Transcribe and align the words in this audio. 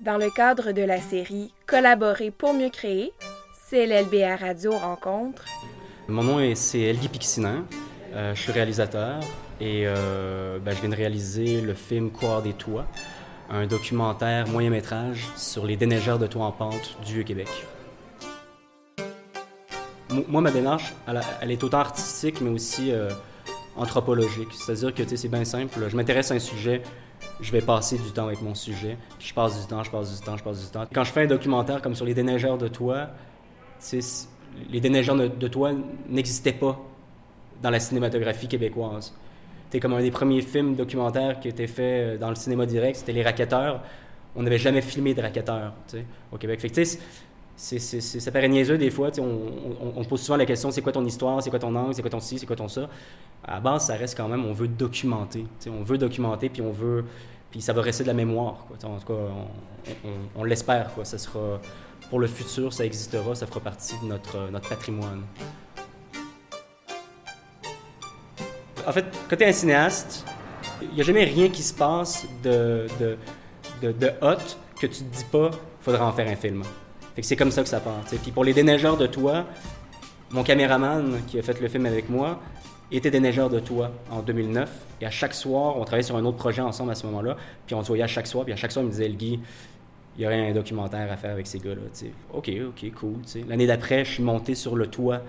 Dans 0.00 0.18
le 0.18 0.28
cadre 0.28 0.72
de 0.72 0.82
la 0.82 1.00
série 1.00 1.54
Collaborer 1.66 2.30
pour 2.30 2.52
mieux 2.52 2.68
créer, 2.68 3.14
CLLBA 3.70 4.36
Radio 4.36 4.72
rencontre. 4.72 5.42
Mon 6.06 6.22
nom 6.22 6.38
est 6.38 6.54
c'est 6.54 6.94
Pixinin. 7.10 7.64
Euh, 8.12 8.34
je 8.34 8.42
suis 8.42 8.52
réalisateur 8.52 9.20
et 9.58 9.84
euh, 9.86 10.58
ben, 10.58 10.74
je 10.74 10.80
viens 10.82 10.90
de 10.90 10.96
réaliser 10.96 11.62
le 11.62 11.72
film 11.72 12.10
Courir 12.10 12.42
des 12.42 12.52
toits, 12.52 12.84
un 13.48 13.66
documentaire 13.66 14.46
moyen 14.48 14.68
métrage 14.68 15.26
sur 15.34 15.64
les 15.64 15.78
déneigeurs 15.78 16.18
de 16.18 16.26
toits 16.26 16.44
en 16.44 16.52
pente 16.52 16.98
du 17.02 17.24
Québec. 17.24 17.48
Moi, 20.28 20.42
ma 20.42 20.50
démarche, 20.50 20.92
elle, 21.40 21.50
est 21.50 21.64
autant 21.64 21.78
artistique, 21.78 22.42
mais 22.42 22.50
aussi 22.50 22.92
euh, 22.92 23.08
anthropologique. 23.76 24.48
C'est-à-dire 24.52 24.94
que 24.94 25.16
c'est 25.16 25.28
bien 25.28 25.46
simple. 25.46 25.88
Je 25.88 25.96
m'intéresse 25.96 26.30
à 26.30 26.34
un 26.34 26.38
sujet, 26.38 26.82
je 27.40 27.52
vais 27.52 27.60
passer 27.60 27.98
du 27.98 28.10
temps 28.12 28.26
avec 28.26 28.42
mon 28.42 28.54
sujet. 28.54 28.96
Puis 29.18 29.28
je 29.28 29.34
passe 29.34 29.60
du 29.60 29.66
temps, 29.66 29.82
je 29.82 29.90
passe 29.90 30.18
du 30.18 30.24
temps, 30.24 30.36
je 30.36 30.42
passe 30.42 30.64
du 30.64 30.70
temps. 30.70 30.84
Quand 30.92 31.04
je 31.04 31.12
fais 31.12 31.22
un 31.22 31.26
documentaire 31.26 31.82
comme 31.82 31.94
sur 31.94 32.06
les 32.06 32.14
déneigeurs 32.14 32.58
de 32.58 32.68
toit, 32.68 33.08
les 34.70 34.80
déneigeurs 34.80 35.16
de, 35.16 35.28
de 35.28 35.48
toit 35.48 35.72
n'existaient 36.08 36.52
pas 36.52 36.80
dans 37.62 37.70
la 37.70 37.80
cinématographie 37.80 38.48
québécoise. 38.48 39.14
C'était 39.66 39.80
comme 39.80 39.94
un 39.94 40.02
des 40.02 40.10
premiers 40.10 40.42
films 40.42 40.76
documentaires 40.76 41.40
qui 41.40 41.48
était 41.48 41.66
fait 41.66 42.14
euh, 42.14 42.18
dans 42.18 42.28
le 42.28 42.36
cinéma 42.36 42.66
direct, 42.66 42.96
c'était 42.96 43.12
Les 43.12 43.22
Raquetteurs. 43.22 43.82
On 44.36 44.42
n'avait 44.42 44.58
jamais 44.58 44.82
filmé 44.82 45.14
de 45.14 45.22
raquetteurs 45.22 45.72
au 46.30 46.36
Québec. 46.36 46.60
Fait 46.60 46.68
que, 46.68 46.84
ça 47.56 48.30
paraît 48.30 48.48
niaiseux 48.48 48.76
des 48.76 48.90
fois. 48.90 49.08
On, 49.18 49.96
on, 49.96 50.04
pose 50.04 50.20
souvent 50.20 50.36
la 50.36 50.44
question 50.44 50.70
c'est 50.70 50.82
quoi 50.82 50.92
ton 50.92 51.04
histoire, 51.06 51.42
c'est 51.42 51.48
quoi 51.48 51.58
ton 51.58 51.74
angle, 51.74 51.94
c'est 51.94 52.02
quoi 52.02 52.10
ton 52.10 52.20
ci, 52.20 52.38
c'est 52.38 52.44
quoi 52.44 52.54
ton 52.54 52.68
ça? 52.68 52.90
À 53.42 53.60
base, 53.60 53.86
ça 53.86 53.94
reste 53.94 54.14
quand 54.14 54.28
même, 54.28 54.44
on 54.44 54.52
veut 54.52 54.68
documenter. 54.68 55.46
On 55.68 55.82
veut 55.82 55.96
documenter, 55.96 56.50
puis 56.50 56.60
on 56.60 56.70
veut. 56.70 57.06
Ça 57.60 57.72
va 57.72 57.82
rester 57.82 58.02
de 58.04 58.08
la 58.08 58.14
mémoire. 58.14 58.66
En 58.84 58.98
tout 58.98 59.06
cas, 59.06 59.94
on, 60.34 60.44
l'espère. 60.44 60.90
Ça 61.04 61.18
sera, 61.18 61.60
pour 62.10 62.18
le 62.18 62.26
futur, 62.26 62.72
ça 62.72 62.84
existera, 62.84 63.34
ça 63.34 63.46
fera 63.46 63.60
partie 63.60 63.94
de 64.02 64.06
notre, 64.06 64.50
notre 64.50 64.68
patrimoine. 64.68 65.22
En 68.86 68.92
fait, 68.92 69.06
es 69.40 69.44
un 69.44 69.52
cinéaste, 69.52 70.24
il 70.80 70.94
n'y 70.94 71.00
a 71.00 71.04
jamais 71.04 71.24
rien 71.24 71.48
qui 71.48 71.62
se 71.62 71.74
passe 71.74 72.24
de, 72.44 72.86
de, 73.00 73.92
de, 73.92 74.12
hot 74.22 74.36
que 74.80 74.86
tu 74.86 75.02
te 75.02 75.16
dis 75.16 75.24
pas, 75.24 75.50
faudra 75.80 76.06
en 76.06 76.12
faire 76.12 76.28
un 76.28 76.36
film 76.36 76.62
c'est 77.22 77.36
comme 77.36 77.50
ça 77.50 77.62
que 77.62 77.68
ça 77.68 77.80
part. 77.80 78.00
Puis 78.22 78.30
pour 78.30 78.44
les 78.44 78.52
déneigeurs 78.52 78.96
de 78.96 79.06
toit, 79.06 79.46
mon 80.30 80.42
caméraman 80.42 81.20
qui 81.26 81.38
a 81.38 81.42
fait 81.42 81.60
le 81.60 81.68
film 81.68 81.86
avec 81.86 82.08
moi 82.08 82.40
était 82.90 83.10
déneigeur 83.10 83.50
de 83.50 83.58
toit 83.60 83.90
en 84.10 84.22
2009. 84.22 84.70
Et 85.00 85.06
à 85.06 85.10
chaque 85.10 85.34
soir, 85.34 85.76
on 85.76 85.84
travaillait 85.84 86.02
sur 86.02 86.16
un 86.16 86.24
autre 86.24 86.36
projet 86.36 86.62
ensemble 86.62 86.92
à 86.92 86.94
ce 86.94 87.06
moment-là. 87.06 87.36
Puis 87.66 87.74
on 87.74 87.82
se 87.82 87.88
voyait 87.88 88.04
à 88.04 88.08
chaque 88.08 88.26
soir. 88.26 88.44
Puis 88.44 88.52
à 88.52 88.56
chaque 88.56 88.72
soir, 88.72 88.84
il 88.84 88.86
me 88.86 88.92
disait, 88.92 89.08
le 89.08 89.14
Guy, 89.14 89.40
il 90.16 90.22
y 90.22 90.26
aurait 90.26 90.50
un 90.50 90.52
documentaire 90.52 91.10
à 91.10 91.16
faire 91.16 91.32
avec 91.32 91.46
ces 91.46 91.58
gars-là. 91.58 91.82
OK, 92.32 92.50
OK, 92.68 92.92
cool. 92.94 93.16
L'année 93.48 93.66
d'après, 93.66 94.04
je 94.04 94.12
suis 94.12 94.22
monté 94.22 94.54
sur 94.54 94.76
le 94.76 94.86
toit 94.86 95.22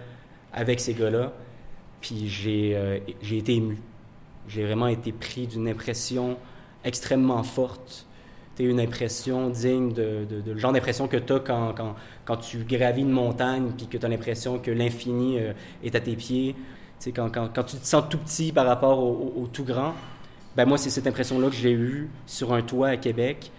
avec 0.54 0.80
ces 0.80 0.94
gars-là. 0.94 1.34
Puis 2.00 2.28
j'ai 2.28 2.76
euh, 2.76 3.00
été 3.32 3.56
ému. 3.56 3.78
J'ai 4.48 4.66
vraiment 4.66 4.88
été 4.88 5.12
pris 5.12 5.48
d'une 5.48 5.68
impression 5.68 6.38
extrêmement 6.86 7.44
forte 7.44 8.08
une 8.64 8.80
impression 8.80 9.50
digne 9.50 9.94
de, 9.94 10.26
le 10.46 10.58
genre 10.58 10.74
d'impression 10.74 11.08
que 11.08 11.18
tu 11.18 11.34
as 11.34 11.40
quand, 11.40 11.74
quand, 11.76 11.96
quand, 12.26 12.38
tu 12.38 12.60
gravis 12.60 13.02
une 13.02 13.12
montagne 13.12 13.72
puis 13.78 13.88
que 13.88 13.98
tu 13.98 14.06
as 14.06 14.10
l'impression 14.10 14.60
que 14.60 14.72
l'infini 14.72 15.40
euh, 15.40 15.54
est 15.84 15.96
à 15.96 16.00
tes 16.00 16.16
pieds. 16.16 16.56
Quand, 17.06 17.30
quand, 17.32 17.64
tu 17.64 17.78
te 17.78 17.86
sens 17.86 18.04
tout 18.10 18.18
petit 18.18 18.52
par 18.52 18.66
rapport 18.66 19.00
au, 19.00 19.48
tout 19.52 19.64
grand, 19.64 19.94
ben 20.56 20.66
moi, 20.66 20.78
c'est 20.78 20.90
cette 20.90 21.08
impression-là 21.08 21.50
que 21.50 21.56
j'ai 21.56 21.72
eue 21.72 22.10
sur 22.26 22.54
un 22.54 22.62
toit 22.62 22.90
à 22.90 22.98
Québec 22.98 23.52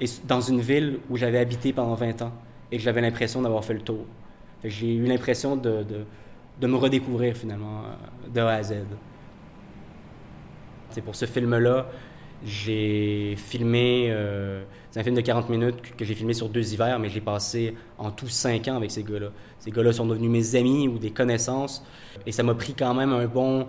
et 0.00 0.06
dans 0.24 0.40
une 0.40 0.60
ville 0.60 1.00
où 1.10 1.16
j'avais 1.16 1.38
habité 1.38 1.72
pendant 1.72 1.94
20 1.94 2.22
ans 2.22 2.32
et 2.70 2.76
que 2.76 2.82
j'avais 2.82 3.00
l'impression 3.00 3.42
d'avoir 3.42 3.64
fait 3.64 3.74
le 3.74 3.80
tour. 3.80 4.06
J'ai 4.64 4.94
eu 4.94 5.04
l'impression 5.04 5.56
de, 5.56 5.82
de, 5.82 6.04
de, 6.60 6.66
me 6.66 6.76
redécouvrir 6.76 7.36
finalement 7.36 7.82
euh, 7.84 8.28
de 8.32 8.40
A 8.40 8.54
à 8.54 8.62
Z. 8.62 8.74
C'est 10.90 11.00
pour 11.00 11.14
ce 11.14 11.26
film-là, 11.26 11.86
j'ai 12.44 13.34
filmé, 13.36 14.08
euh, 14.10 14.62
c'est 14.90 15.00
un 15.00 15.02
film 15.02 15.16
de 15.16 15.20
40 15.20 15.50
minutes 15.50 15.96
que 15.96 16.04
j'ai 16.04 16.14
filmé 16.14 16.32
sur 16.32 16.48
deux 16.48 16.72
hivers, 16.72 16.98
mais 16.98 17.08
j'ai 17.08 17.20
passé 17.20 17.74
en 17.98 18.10
tout 18.10 18.28
cinq 18.28 18.68
ans 18.68 18.76
avec 18.76 18.90
ces 18.90 19.02
gars-là. 19.02 19.28
Ces 19.58 19.70
gars-là 19.70 19.92
sont 19.92 20.06
devenus 20.06 20.30
mes 20.30 20.58
amis 20.58 20.88
ou 20.88 20.98
des 20.98 21.10
connaissances, 21.10 21.84
et 22.26 22.32
ça 22.32 22.42
m'a 22.42 22.54
pris 22.54 22.74
quand 22.74 22.94
même 22.94 23.12
un 23.12 23.26
bon 23.26 23.66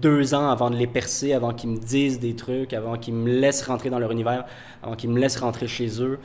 deux 0.00 0.34
ans 0.34 0.50
avant 0.50 0.70
de 0.70 0.76
les 0.76 0.86
percer, 0.86 1.32
avant 1.32 1.52
qu'ils 1.52 1.70
me 1.70 1.78
disent 1.78 2.20
des 2.20 2.36
trucs, 2.36 2.72
avant 2.72 2.96
qu'ils 2.96 3.14
me 3.14 3.30
laissent 3.30 3.62
rentrer 3.62 3.90
dans 3.90 3.98
leur 3.98 4.12
univers, 4.12 4.44
avant 4.82 4.94
qu'ils 4.94 5.10
me 5.10 5.18
laissent 5.18 5.38
rentrer 5.40 5.66
chez 5.66 6.02
eux. 6.02 6.18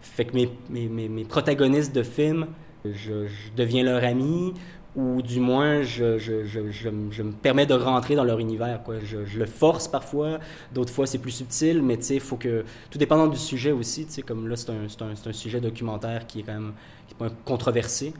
Fait 0.00 0.24
que 0.24 0.34
mes, 0.34 0.48
mes, 0.70 1.08
mes, 1.08 1.24
protagonistes 1.24 1.94
de 1.94 2.02
film, 2.02 2.46
je, 2.84 3.26
je 3.26 3.52
deviens 3.56 3.82
leur 3.82 4.04
ami, 4.04 4.54
ou 4.96 5.22
du 5.22 5.38
moins 5.38 5.82
je, 5.82 6.18
je, 6.18 6.44
je, 6.44 6.60
je, 6.70 7.22
me 7.22 7.32
permets 7.32 7.66
de 7.66 7.74
rentrer 7.74 8.16
dans 8.16 8.24
leur 8.24 8.40
univers. 8.40 8.82
Quoi. 8.82 8.96
Je, 9.04 9.38
le 9.38 9.46
force 9.46 9.86
parfois, 9.86 10.38
d'autres 10.72 10.92
fois 10.92 11.06
c'est 11.06 11.18
plus 11.18 11.30
subtil, 11.30 11.80
mais 11.82 11.94
il 11.94 12.20
faut 12.20 12.36
que, 12.36 12.64
tout 12.90 12.98
dépendant 12.98 13.28
du 13.28 13.38
sujet 13.38 13.70
aussi, 13.70 14.06
comme 14.26 14.48
là 14.48 14.56
c'est 14.56 14.70
un, 14.70 14.86
un, 15.06 15.12
un, 15.12 15.32
sujet 15.32 15.60
documentaire 15.60 16.26
qui 16.26 16.40
est 16.40 16.42
quand 16.42 16.54
même 16.54 16.72
qui 17.06 17.14
est 17.14 17.28
controversé, 17.44 18.12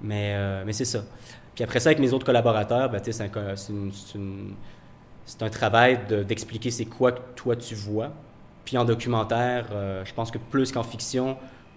mais, 0.00 0.32
euh, 0.34 0.62
mais 0.64 0.72
c'est 0.72 0.84
ça. 0.86 1.04
Puis 1.54 1.64
après 1.64 1.80
ça, 1.80 1.88
avec 1.90 1.98
mes 1.98 2.12
autres 2.12 2.26
collaborateurs, 2.26 2.90
ben, 2.90 3.00
c'est 3.02 3.22
un, 3.22 3.30
un, 5.40 5.50
travail 5.50 6.00
d'expliquer 6.26 6.70
c'est 6.70 6.84
quoi 6.84 7.12
que 7.12 7.20
toi 7.34 7.56
tu 7.56 7.74
vois. 7.74 8.12
Puis 8.64 8.76
en 8.78 8.84
documentaire, 8.84 9.68
euh, 9.72 10.04
je 10.04 10.12
pense 10.12 10.30
que 10.30 10.38
plus 10.38 10.72
qu'en 10.72 10.82
fiction, 10.82 11.36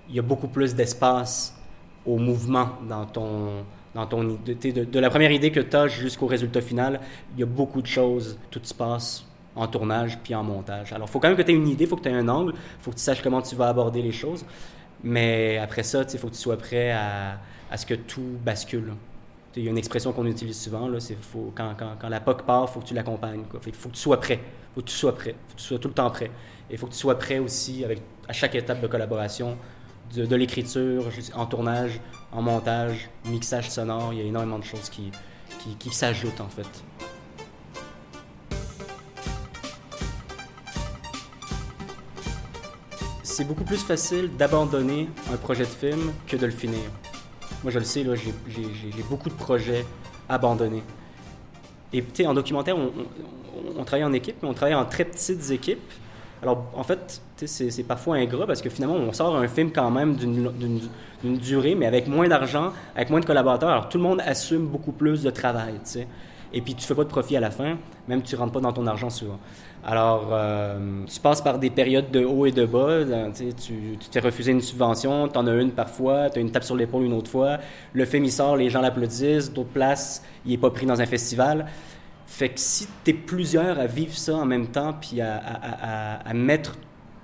il 0.09 0.15
y 0.15 0.19
a 0.19 0.21
beaucoup 0.21 0.47
plus 0.47 0.75
d'espace 0.75 1.55
au 2.05 2.17
mouvement 2.17 2.69
dans 2.87 3.05
ton 3.05 3.63
dans 3.95 4.05
ton 4.05 4.23
de, 4.23 4.53
de, 4.53 4.99
la 4.99 5.09
première 5.09 5.31
idée 5.31 5.51
que 5.51 5.59
tu 5.59 5.75
as 5.75 5.87
jusqu'au 5.87 6.27
résultat 6.27 6.61
final, 6.61 6.99
il 7.33 7.39
y 7.39 7.43
a 7.43 7.45
beaucoup 7.45 7.81
de 7.81 7.87
choses, 7.87 8.37
tout 8.51 8.61
se 8.63 8.73
passe 8.73 9.25
en 9.55 9.67
tournage 9.67 10.19
puis 10.23 10.35
en 10.35 10.43
montage. 10.43 10.93
Alors, 10.93 11.07
il 11.07 11.11
faut 11.11 11.19
quand 11.19 11.27
même 11.27 11.37
que 11.37 11.41
tu 11.41 11.51
aies 11.51 11.55
une 11.55 11.67
idée, 11.67 11.85
il 11.85 11.87
faut 11.87 11.95
que 11.95 12.03
tu 12.03 12.09
aies 12.09 12.13
un 12.13 12.29
angle, 12.29 12.53
il 12.55 12.83
faut 12.83 12.91
que 12.91 12.95
tu 12.95 13.01
saches 13.01 13.21
comment 13.21 13.41
tu 13.41 13.55
vas 13.55 13.67
aborder 13.67 14.01
les 14.01 14.11
choses. 14.11 14.45
Mais 15.03 15.57
après 15.57 15.83
ça, 15.83 16.03
il 16.11 16.19
faut 16.19 16.27
que 16.27 16.33
tu 16.33 16.39
sois 16.39 16.57
prêt 16.57 16.91
à, 16.91 17.39
à 17.71 17.77
ce 17.77 17.85
que 17.85 17.95
tout 17.95 18.37
bascule. 18.43 18.93
Il 19.55 19.63
y 19.63 19.67
a 19.67 19.71
une 19.71 19.77
expression 19.77 20.13
qu'on 20.13 20.25
utilise 20.27 20.61
souvent, 20.61 20.87
là, 20.87 20.99
c'est 20.99 21.17
faut, 21.19 21.51
quand, 21.55 21.73
quand, 21.77 21.93
quand, 21.99 22.09
la 22.09 22.19
POC 22.19 22.43
part, 22.43 22.65
il 22.69 22.73
faut 22.73 22.79
que 22.81 22.85
tu 22.85 22.93
l'accompagnes. 22.93 23.43
Il 23.65 23.73
faut 23.73 23.89
que 23.89 23.95
tu 23.95 23.99
sois 23.99 24.19
prêt. 24.19 24.39
Il 24.41 24.75
faut 24.75 24.81
que 24.81 24.87
tu 24.87 24.95
sois 24.95 25.15
prêt. 25.15 25.35
Il 25.35 25.49
faut 25.49 25.55
que 25.55 25.61
tu 25.61 25.67
sois 25.67 25.79
tout 25.79 25.87
le 25.87 25.93
temps 25.93 26.09
prêt. 26.11 26.31
Et 26.69 26.73
il 26.73 26.77
faut 26.77 26.85
que 26.85 26.91
tu 26.91 26.99
sois 26.99 27.17
prêt 27.17 27.39
aussi 27.39 27.83
avec, 27.83 28.01
à 28.27 28.33
chaque 28.33 28.53
étape 28.55 28.79
de 28.79 28.87
collaboration 28.87 29.57
de, 30.15 30.35
l'écriture, 30.35 31.09
en 31.35 31.45
tournage, 31.45 31.99
en 32.31 32.41
montage, 32.41 33.09
mixage 33.25 33.69
sonore, 33.69 34.13
il 34.13 34.19
y 34.19 34.21
a 34.21 34.25
énormément 34.25 34.59
de 34.59 34.63
choses 34.63 34.89
qui, 34.89 35.11
qui, 35.79 35.89
s'ajoutent 35.89 36.41
en 36.41 36.49
fait. 36.49 36.67
C'est 43.23 43.45
beaucoup 43.45 43.63
plus 43.63 43.77
facile 43.77 44.35
d'abandonner 44.37 45.09
un 45.31 45.37
projet 45.37 45.63
de 45.63 45.69
film 45.69 46.13
que 46.27 46.35
de 46.35 46.45
le 46.45 46.51
finir. 46.51 46.89
Moi, 47.63 47.71
je 47.71 47.79
le 47.79 47.85
sais, 47.85 48.05
j'ai 48.47 49.03
beaucoup 49.09 49.29
de 49.29 49.33
projets 49.33 49.85
abandonnés. 50.27 50.83
Et 51.93 52.03
en 52.25 52.33
documentaire, 52.33 52.77
on, 52.77 52.91
on, 53.77 53.83
travaille 53.83 54.03
en 54.03 54.13
équipe, 54.13 54.35
mais 54.43 54.49
on 54.49 54.53
travaille 54.53 54.75
en 54.75 54.85
très 54.85 55.05
petites 55.05 55.49
équipes. 55.51 55.91
Alors, 56.41 56.65
en 56.73 56.83
fait, 56.83 57.21
c'est 57.45 57.83
parfois 57.83 58.15
ingrat 58.15 58.47
parce 58.47 58.61
que 58.61 58.69
finalement, 58.69 58.95
on 58.95 59.11
sort 59.11 59.35
un 59.35 59.47
film 59.47 59.71
quand 59.71 59.91
même 59.91 60.15
d'une 60.15 61.37
durée, 61.37 61.75
mais 61.75 61.85
avec 61.85 62.07
moins 62.07 62.27
d'argent, 62.27 62.71
avec 62.95 63.09
moins 63.09 63.19
de 63.19 63.25
collaborateurs. 63.25 63.69
Alors, 63.69 63.89
tout 63.89 63.97
le 63.97 64.03
monde 64.03 64.21
assume 64.25 64.65
beaucoup 64.65 64.93
plus 64.93 65.21
de 65.23 65.29
travail, 65.29 65.73
tu 65.83 65.91
sais. 65.91 66.07
Et 66.51 66.61
puis, 66.61 66.73
tu 66.73 66.85
fais 66.85 66.95
pas 66.95 67.03
de 67.03 67.09
profit 67.09 67.37
à 67.37 67.39
la 67.39 67.51
fin, 67.51 67.77
même 68.07 68.23
tu 68.23 68.35
rentres 68.35 68.53
pas 68.53 68.61
dans 68.61 68.71
ton 68.71 68.87
argent 68.87 69.09
souvent. 69.09 69.37
Alors, 69.85 70.29
euh, 70.31 71.03
tu 71.05 71.19
passes 71.19 71.41
par 71.41 71.57
des 71.57 71.69
périodes 71.69 72.11
de 72.11 72.25
haut 72.25 72.45
et 72.45 72.51
de 72.51 72.65
bas. 72.65 72.89
Euh, 72.89 73.29
tu, 73.31 73.97
t'es 74.11 74.19
refusé 74.19 74.51
une 74.51 74.61
subvention, 74.61 75.27
tu 75.27 75.37
en 75.37 75.47
as 75.47 75.53
une 75.53 75.71
parfois, 75.71 76.29
tu 76.29 76.39
as 76.39 76.41
une 76.41 76.51
tape 76.51 76.63
sur 76.63 76.75
l'épaule 76.75 77.03
une 77.03 77.13
autre 77.13 77.29
fois. 77.29 77.57
Le 77.93 78.05
film, 78.05 78.25
il 78.25 78.31
sort, 78.31 78.57
les 78.57 78.69
gens 78.69 78.81
l'applaudissent. 78.81 79.53
D'autres 79.53 79.69
places, 79.69 80.23
il 80.45 80.53
est 80.53 80.57
pas 80.57 80.69
pris 80.69 80.85
dans 80.85 80.99
un 80.99 81.05
festival. 81.05 81.65
Fait 82.29 82.49
que 82.49 82.59
si 82.59 82.87
tu 83.03 83.09
es 83.09 83.13
plusieurs 83.13 83.79
à 83.79 83.87
vivre 83.87 84.15
ça 84.15 84.35
en 84.35 84.45
même 84.45 84.67
temps, 84.67 84.93
puis 84.93 85.19
à, 85.19 85.35
à, 85.37 86.29
à, 86.29 86.33
mettre 86.35 86.77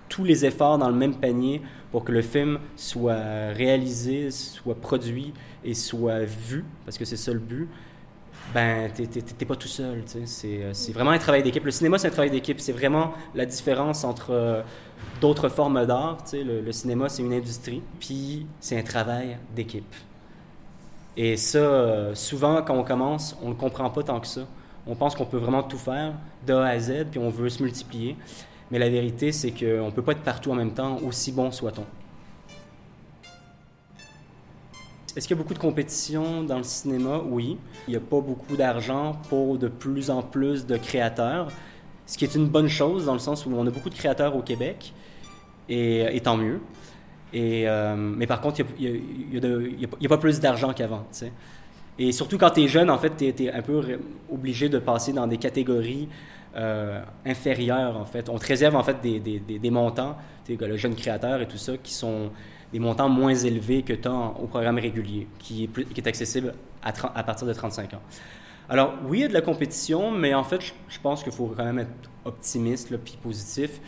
tous 0.09 0.23
les 0.23 0.45
efforts 0.45 0.79
dans 0.79 0.89
le 0.89 0.95
même 0.95 1.15
panier 1.15 1.61
pour 1.91 2.03
que 2.03 2.11
le 2.11 2.23
film 2.23 2.59
soit 2.75 3.53
réalisé, 3.53 4.31
soit 4.31 4.75
produit 4.75 5.31
et 5.63 5.75
soit 5.75 6.25
vu, 6.25 6.65
parce 6.85 6.97
que 6.97 7.05
c'est 7.05 7.17
ça 7.17 7.31
le 7.31 7.39
but, 7.39 7.69
ben, 8.53 8.91
t'es 8.91 9.45
pas 9.45 9.55
tout 9.55 9.67
seul. 9.67 10.03
Euh, 10.15 10.69
c'est 10.73 10.91
vraiment 10.91 11.11
un 11.11 11.19
travail 11.19 11.43
d'équipe. 11.43 11.63
Le 11.63 11.71
cinéma, 11.71 11.97
c'est 11.99 12.07
un 12.07 12.11
travail 12.11 12.31
d'équipe. 12.31 12.59
C'est 12.59 12.71
vraiment 12.71 13.13
la 13.35 13.45
différence 13.45 14.03
entre 14.03 14.31
euh, 14.31 14.61
d'autres 15.21 15.49
formes 15.49 15.85
d'art. 15.85 16.17
Le, 16.33 16.71
cinéma, 16.71 17.09
c'est 17.09 17.21
une 17.21 17.33
industrie, 17.33 17.81
puis 17.99 18.47
c'est 18.59 18.77
un 18.77 18.83
travail 18.83 19.37
d'équipe. 19.55 19.95
Et 21.15 21.37
ça, 21.37 21.59
euh, 21.59 22.15
souvent, 22.15 22.61
quand 22.63 22.75
on 22.75 22.83
commence, 22.83 23.37
on 23.43 23.49
ne 23.49 23.53
comprend 23.53 23.89
pas 23.91 24.03
tant 24.03 24.19
que 24.19 24.27
ça. 24.27 24.47
On 24.87 24.95
pense 24.95 25.15
qu'on 25.15 25.25
peut 25.25 25.37
vraiment 25.37 25.63
tout 25.63 25.77
faire 25.77 26.13
de 26.45 26.53
A 26.53 26.67
à 26.67 26.79
Z, 26.79 27.05
puis 27.09 27.19
on 27.19 27.29
veut 27.29 27.49
se 27.49 27.63
multiplier. 27.63 28.15
Mais 28.71 28.79
la 28.79 28.89
vérité, 28.89 29.31
c'est 29.31 29.51
qu'on 29.51 29.87
ne 29.87 29.91
peut 29.91 30.01
pas 30.01 30.13
être 30.13 30.23
partout 30.23 30.51
en 30.51 30.55
même 30.55 30.73
temps, 30.73 30.97
aussi 30.97 31.31
bon 31.31 31.51
soit-on. 31.51 31.85
Est-ce 35.15 35.27
qu'il 35.27 35.37
y 35.37 35.39
a 35.39 35.41
beaucoup 35.41 35.53
de 35.53 35.59
compétition 35.59 36.43
dans 36.43 36.57
le 36.57 36.63
cinéma? 36.63 37.21
Oui. 37.25 37.57
Il 37.87 37.91
n'y 37.91 37.95
a 37.95 38.01
pas 38.01 38.19
beaucoup 38.19 38.57
d'argent 38.57 39.13
pour 39.29 39.57
de 39.57 39.69
plus 39.69 40.09
en 40.09 40.21
plus 40.21 40.65
de 40.65 40.75
créateurs, 40.77 41.47
ce 42.05 42.17
qui 42.17 42.25
est 42.25 42.35
une 42.35 42.47
bonne 42.47 42.67
chose 42.67 43.05
dans 43.05 43.13
le 43.13 43.19
sens 43.19 43.45
où 43.45 43.51
on 43.55 43.65
a 43.65 43.69
beaucoup 43.69 43.89
de 43.89 43.95
créateurs 43.95 44.35
au 44.35 44.41
Québec, 44.41 44.93
et, 45.69 46.19
tant 46.23 46.37
mieux. 46.37 46.59
Euh, 47.33 47.95
mais 47.95 48.27
par 48.27 48.41
contre, 48.41 48.61
il 48.77 49.01
n'y 49.31 50.05
a, 50.05 50.09
pas 50.09 50.17
plus 50.17 50.39
d'argent 50.39 50.73
qu'avant. 50.73 51.05
Et 51.97 52.11
surtout 52.11 52.37
quand 52.37 52.51
tu 52.51 52.61
es 52.63 52.67
jeune, 52.67 52.89
en 52.89 52.97
fait, 52.97 53.15
tu 53.17 53.43
es, 53.43 53.51
un 53.51 53.61
peu 53.61 53.99
obligé 54.31 54.67
de 54.67 54.79
passer 54.79 55.13
dans 55.13 55.27
des 55.27 55.37
catégories 55.37 56.09
euh, 56.55 57.01
inférieures, 57.25 57.97
en 57.97 58.05
fait. 58.05 58.29
On 58.29 58.37
te 58.37 58.45
réserve, 58.45 58.75
en 58.75 58.83
fait, 58.83 59.01
des, 59.01 59.19
des, 59.19 59.39
des 59.39 59.69
montants, 59.69 60.17
le 60.47 60.77
jeune 60.77 60.95
créateur 60.95 61.41
et 61.41 61.47
tout 61.47 61.57
ça, 61.57 61.77
qui 61.77 61.93
sont 61.93 62.31
des 62.73 62.79
montants 62.79 63.09
moins 63.09 63.33
élevés 63.33 63.83
que 63.83 63.93
tu 63.93 64.07
as 64.07 64.13
au 64.13 64.47
programme 64.47 64.77
régulier, 64.77 65.27
qui 65.39 65.69
est, 65.95 66.07
accessible 66.07 66.53
à, 66.83 67.23
partir 67.23 67.47
de 67.47 67.53
35 67.53 67.93
ans. 67.93 68.01
Alors, 68.67 68.95
oui, 69.07 69.19
il 69.19 69.21
y 69.21 69.25
a 69.25 69.27
de 69.27 69.33
la 69.33 69.41
compétition, 69.41 70.11
mais 70.11 70.33
en 70.33 70.43
fait, 70.43 70.59
je, 70.89 70.99
pense 70.99 71.23
qu'il 71.23 71.31
faut 71.31 71.53
quand 71.55 71.63
même 71.63 71.79
être 71.79 72.09
optimiste, 72.25 72.95
puis 72.97 73.17
positif. 73.21 73.79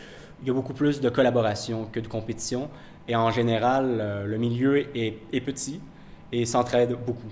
Il 0.41 0.47
y 0.47 0.51
a 0.51 0.53
beaucoup 0.53 0.73
plus 0.73 1.01
de 1.01 1.09
collaboration 1.09 1.87
que 1.91 1.99
de 1.99 2.07
compétition. 2.07 2.69
Et 3.07 3.15
en 3.15 3.31
général, 3.31 3.97
euh, 3.99 4.25
le 4.25 4.37
milieu 4.37 4.85
est 4.95 5.41
petit 5.41 5.81
et 6.31 6.45
s'entraide 6.45 6.95
beaucoup 7.05 7.31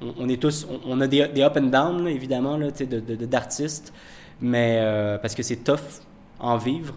on, 0.00 0.28
est 0.28 0.40
tous, 0.40 0.66
on, 0.86 1.00
a 1.00 1.06
des, 1.06 1.22
up 1.42 1.56
and 1.56 1.66
down, 1.66 2.06
évidemment, 2.08 2.58
d'artistes, 2.58 3.92
mais 4.40 4.78
euh, 4.80 5.18
parce 5.18 5.34
que 5.34 5.42
c'est 5.42 5.64
tough 5.64 6.02
en 6.38 6.56
vivre, 6.56 6.94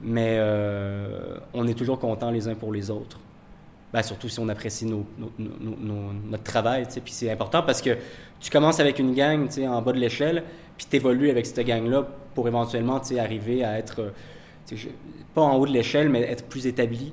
mais 0.00 0.36
euh, 0.38 1.38
on 1.54 1.66
est 1.66 1.74
toujours 1.74 1.98
contents 1.98 2.30
les 2.30 2.48
uns 2.48 2.54
pour 2.54 2.72
les 2.72 2.90
autres. 2.90 3.18
Ben, 3.92 4.02
surtout 4.02 4.28
si 4.28 4.40
on 4.40 4.48
apprécie 4.48 4.84
notre 5.38 6.42
travail, 6.42 6.86
puis 7.02 7.14
c'est 7.14 7.30
important 7.30 7.62
parce 7.62 7.80
que 7.80 7.96
tu 8.40 8.50
commences 8.50 8.80
avec 8.80 8.98
une 8.98 9.14
gang, 9.14 9.48
en 9.60 9.80
bas 9.80 9.92
de 9.92 9.98
l'échelle, 9.98 10.42
puis 10.76 10.86
tu 10.90 10.96
évolues 10.96 11.30
avec 11.30 11.46
cette 11.46 11.64
gang-là 11.64 12.06
pour 12.34 12.46
éventuellement, 12.48 13.00
arriver 13.18 13.64
à 13.64 13.78
être, 13.78 14.12
pas 15.34 15.42
en 15.42 15.56
haut 15.56 15.66
de 15.66 15.72
l'échelle, 15.72 16.10
mais 16.10 16.20
être 16.22 16.44
plus 16.44 16.66
établi. 16.66 17.12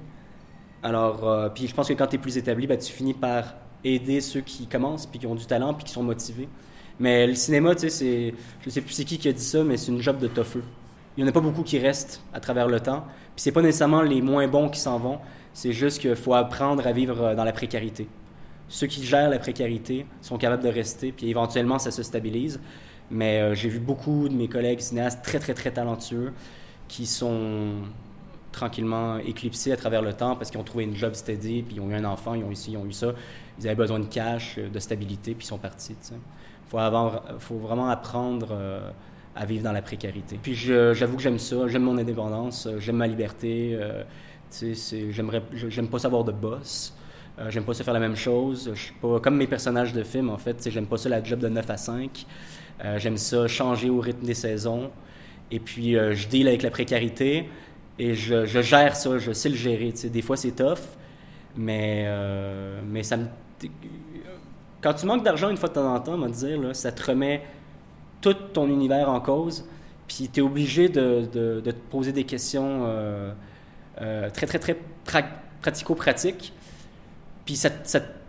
Alors, 0.81 1.27
euh, 1.27 1.47
puis 1.47 1.67
je 1.67 1.73
pense 1.73 1.87
que 1.87 1.93
quand 1.93 2.07
tu 2.07 2.17
es 2.17 2.19
plus 2.19 2.37
établi, 2.37 2.67
ben, 2.67 2.77
tu 2.77 2.91
finis 2.91 3.13
par 3.13 3.55
aider 3.83 4.21
ceux 4.21 4.41
qui 4.41 4.67
commencent, 4.67 5.05
puis 5.05 5.19
qui 5.19 5.27
ont 5.27 5.35
du 5.35 5.45
talent, 5.45 5.73
puis 5.73 5.85
qui 5.85 5.91
sont 5.91 6.03
motivés. 6.03 6.47
Mais 6.99 7.27
le 7.27 7.35
cinéma, 7.35 7.75
tu 7.75 7.81
sais, 7.81 7.89
c'est. 7.89 8.33
Je 8.61 8.69
sais 8.69 8.81
plus 8.81 8.93
c'est 8.93 9.03
qui 9.03 9.17
qui 9.17 9.27
a 9.27 9.33
dit 9.33 9.43
ça, 9.43 9.63
mais 9.63 9.77
c'est 9.77 9.91
une 9.91 10.01
job 10.01 10.19
de 10.19 10.27
toffeux. 10.27 10.63
Il 11.15 11.23
n'y 11.23 11.27
en 11.27 11.31
a 11.31 11.33
pas 11.33 11.41
beaucoup 11.41 11.63
qui 11.63 11.77
restent 11.79 12.21
à 12.33 12.39
travers 12.39 12.67
le 12.67 12.79
temps. 12.79 13.05
Puis 13.35 13.43
c'est 13.43 13.51
pas 13.51 13.61
nécessairement 13.61 14.01
les 14.01 14.21
moins 14.21 14.47
bons 14.47 14.69
qui 14.69 14.79
s'en 14.79 14.97
vont. 14.97 15.19
C'est 15.53 15.73
juste 15.73 15.99
qu'il 16.01 16.15
faut 16.15 16.33
apprendre 16.33 16.85
à 16.85 16.91
vivre 16.91 17.21
euh, 17.21 17.35
dans 17.35 17.43
la 17.43 17.51
précarité. 17.51 18.07
Ceux 18.67 18.87
qui 18.87 19.03
gèrent 19.03 19.29
la 19.29 19.39
précarité 19.39 20.05
sont 20.21 20.37
capables 20.37 20.63
de 20.63 20.69
rester, 20.69 21.11
puis 21.11 21.29
éventuellement, 21.29 21.77
ça 21.77 21.91
se 21.91 22.01
stabilise. 22.01 22.59
Mais 23.11 23.41
euh, 23.41 23.53
j'ai 23.53 23.69
vu 23.69 23.79
beaucoup 23.79 24.29
de 24.29 24.33
mes 24.33 24.47
collègues 24.47 24.79
cinéastes 24.79 25.23
très, 25.23 25.39
très, 25.39 25.53
très 25.53 25.71
talentueux 25.71 26.33
qui 26.87 27.05
sont 27.05 27.81
tranquillement 28.51 29.17
éclipsés 29.17 29.71
à 29.71 29.77
travers 29.77 30.01
le 30.01 30.13
temps 30.13 30.35
parce 30.35 30.51
qu'ils 30.51 30.59
ont 30.59 30.63
trouvé 30.63 30.83
une 30.83 30.95
job 30.95 31.13
steady, 31.13 31.63
puis 31.63 31.75
ils 31.75 31.81
ont 31.81 31.89
eu 31.89 31.95
un 31.95 32.05
enfant, 32.05 32.35
ils 32.35 32.43
ont 32.43 32.51
eu 32.51 32.55
ci, 32.55 32.71
ils 32.71 32.77
ont 32.77 32.85
eu 32.85 32.93
ça 32.93 33.13
ils 33.59 33.67
avaient 33.67 33.75
besoin 33.75 33.99
de 33.99 34.05
cash, 34.05 34.55
euh, 34.57 34.69
de 34.69 34.79
stabilité, 34.79 35.33
puis 35.33 35.45
ils 35.45 35.47
sont 35.47 35.57
partis. 35.57 35.95
Il 36.11 37.39
faut, 37.39 37.57
vraiment 37.57 37.89
apprendre 37.89 38.49
euh, 38.51 38.89
à 39.35 39.45
vivre 39.45 39.63
dans 39.63 39.71
la 39.71 39.81
précarité. 39.81 40.39
Puis 40.41 40.55
j'avoue 40.55 41.17
que 41.17 41.21
j'aime 41.21 41.39
ça, 41.39 41.67
j'aime 41.67 41.83
mon 41.83 41.97
indépendance, 41.97 42.65
euh, 42.65 42.79
j'aime 42.79 42.97
ma 42.97 43.07
liberté. 43.07 43.77
j'aime 44.51 45.87
pas 45.87 45.99
savoir 45.99 46.23
de 46.23 46.31
boss. 46.31 46.95
j'aime 47.49 47.63
pas 47.63 47.73
ça 47.73 47.83
faire 47.83 47.93
la 47.93 47.99
même 47.99 48.15
chose. 48.15 48.73
Comme 49.01 49.37
mes 49.37 49.47
personnages 49.47 49.93
de 49.93 50.03
films 50.03 50.29
en 50.29 50.37
fait. 50.37 50.69
J'aime 50.69 50.87
pas 50.87 50.97
ça 50.97 51.09
la 51.09 51.23
job 51.23 51.39
de 51.39 51.47
9 51.47 51.69
à 51.69 51.77
5. 51.77 52.25
j'aime 52.97 53.17
ça 53.17 53.47
changer 53.47 53.89
au 53.89 53.99
rythme 53.99 54.25
des 54.25 54.33
saisons. 54.33 54.89
Et 55.51 55.59
puis 55.59 55.93
je 55.93 56.27
deal 56.27 56.47
avec 56.47 56.63
la 56.63 56.71
précarité 56.71 57.49
et 57.99 58.15
je, 58.15 58.45
gère 58.45 58.95
ça. 58.95 59.17
Je 59.19 59.31
sais 59.31 59.49
le 59.49 59.55
gérer. 59.55 59.91
Des 59.91 60.21
fois 60.21 60.37
c'est 60.37 60.55
tough, 60.55 60.79
mais 61.55 62.07
ça 63.03 63.17
me 63.17 63.25
quand 64.81 64.93
tu 64.93 65.05
manques 65.05 65.23
d'argent 65.23 65.49
une 65.49 65.57
fois 65.57 65.69
de 65.69 65.73
temps 65.73 65.95
en 65.95 65.99
temps, 65.99 66.17
dire, 66.27 66.59
là, 66.59 66.73
ça 66.73 66.91
te 66.91 67.03
remet 67.05 67.41
tout 68.21 68.33
ton 68.33 68.67
univers 68.67 69.09
en 69.09 69.19
cause, 69.21 69.65
puis 70.07 70.29
tu 70.31 70.41
es 70.41 70.43
obligé 70.43 70.89
de, 70.89 71.27
de, 71.31 71.71
te 71.71 71.89
poser 71.89 72.11
des 72.11 72.25
questions 72.25 72.81
euh, 72.83 73.31
euh, 74.01 74.29
très, 74.29 74.45
très, 74.45 74.59
très 74.59 75.25
pratico-pratiques. 75.61 76.53
Puis 77.45 77.55
ça, 77.55 77.69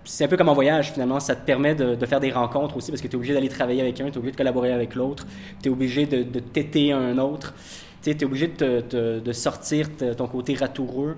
c'est 0.04 0.24
un 0.24 0.28
peu 0.28 0.36
comme 0.36 0.48
un 0.48 0.54
voyage, 0.54 0.92
finalement. 0.92 1.18
Ça 1.18 1.34
te 1.34 1.44
permet 1.44 1.74
de, 1.74 1.94
de 1.94 2.06
faire 2.06 2.20
des 2.20 2.30
rencontres 2.30 2.76
aussi, 2.76 2.90
parce 2.90 3.02
que 3.02 3.08
tu 3.08 3.14
es 3.14 3.16
obligé 3.16 3.34
d'aller 3.34 3.48
travailler 3.48 3.80
avec 3.80 4.00
un, 4.00 4.06
tu 4.06 4.12
es 4.12 4.18
obligé 4.18 4.32
de 4.32 4.36
collaborer 4.36 4.72
avec 4.72 4.94
l'autre, 4.94 5.26
tu 5.60 5.68
es 5.68 5.72
obligé 5.72 6.06
de, 6.06 6.22
de 6.22 6.38
têter 6.38 6.92
un 6.92 7.18
autre. 7.18 7.54
Tu 8.04 8.10
es 8.10 8.24
obligé 8.24 8.48
de, 8.48 8.80
te, 8.80 9.18
de 9.18 9.32
sortir 9.32 9.88
ton 10.16 10.26
côté 10.28 10.54
ratoureux 10.54 11.16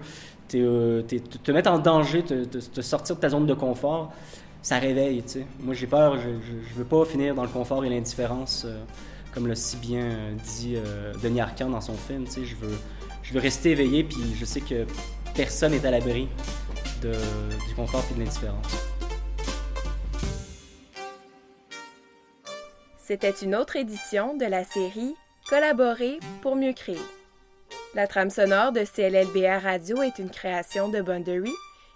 euh, 0.54 1.02
te 1.02 1.50
mettre 1.50 1.70
en 1.70 1.78
danger, 1.78 2.22
te, 2.22 2.44
te, 2.44 2.80
sortir 2.80 3.16
de 3.16 3.20
ta 3.20 3.28
zone 3.28 3.46
de 3.46 3.54
confort, 3.54 4.12
ça 4.62 4.78
réveille. 4.78 5.22
sais. 5.26 5.46
Moi, 5.60 5.74
j'ai 5.74 5.86
peur, 5.86 6.18
je 6.18 6.28
ne 6.28 6.76
veux 6.76 6.84
pas 6.84 7.04
finir 7.04 7.34
dans 7.34 7.42
le 7.42 7.48
confort 7.48 7.84
et 7.84 7.88
l'indifférence, 7.88 8.64
euh, 8.64 8.78
comme 9.34 9.48
l'a 9.48 9.54
si 9.54 9.76
bien 9.76 10.04
euh, 10.04 10.32
dit 10.44 10.76
Denis 11.22 11.40
Arcand 11.40 11.68
dans 11.68 11.80
son 11.80 11.94
film. 11.94 12.26
Je 12.28 12.54
veux, 12.54 12.76
je 13.22 13.32
veux 13.32 13.40
rester 13.40 13.70
éveillé, 13.72 14.04
puis 14.04 14.18
je 14.38 14.44
sais 14.44 14.60
que 14.60 14.86
personne 15.34 15.72
n'est 15.72 15.84
à 15.84 15.90
l'abri 15.90 16.28
du 17.02 17.74
confort 17.74 18.04
et 18.10 18.14
de 18.14 18.20
l'indifférence. 18.20 18.66
C'était 22.98 23.34
une 23.42 23.54
autre 23.54 23.76
édition 23.76 24.36
de 24.36 24.46
la 24.46 24.64
série 24.64 25.14
Collaborer 25.48 26.18
pour 26.42 26.56
mieux 26.56 26.72
créer. 26.72 26.98
La 27.94 28.08
trame 28.08 28.30
sonore 28.30 28.72
de 28.72 28.84
CLLBR 28.84 29.62
Radio 29.62 30.02
est 30.02 30.18
une 30.18 30.30
création 30.30 30.88
de 30.88 31.00
Bondery 31.00 31.52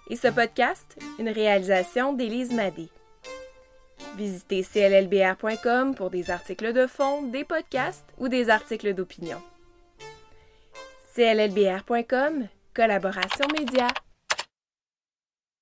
et 0.08 0.14
ce 0.14 0.28
podcast, 0.28 0.96
une 1.18 1.28
réalisation 1.28 2.12
d'Élise 2.12 2.52
Madé. 2.52 2.88
Visitez 4.16 4.62
cllbr.com 4.62 5.96
pour 5.96 6.10
des 6.10 6.30
articles 6.30 6.72
de 6.72 6.86
fond, 6.86 7.22
des 7.22 7.44
podcasts 7.44 8.06
ou 8.18 8.28
des 8.28 8.50
articles 8.50 8.94
d'opinion. 8.94 9.42
cllbr.com, 11.14 12.46
collaboration 12.72 13.46
média. 13.58 13.88